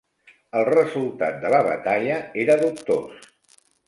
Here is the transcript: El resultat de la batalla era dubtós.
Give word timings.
El 0.59 0.63
resultat 0.69 1.37
de 1.43 1.51
la 1.55 1.59
batalla 1.67 2.15
era 2.45 2.57
dubtós. 2.63 3.29